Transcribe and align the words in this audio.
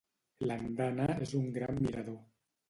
L'andana 0.51 1.09
és 1.27 1.35
un 1.41 1.45
gran 1.59 1.79
mirador. 1.85 2.19